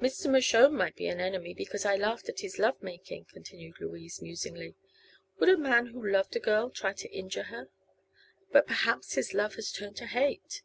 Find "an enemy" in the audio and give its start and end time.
1.06-1.54